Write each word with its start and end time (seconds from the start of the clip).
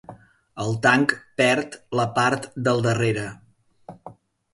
El 0.61 0.71
tanc 0.85 1.11
perd 1.41 1.77
la 1.99 2.05
part 2.15 2.47
del 2.69 2.81
darrere. 2.87 3.27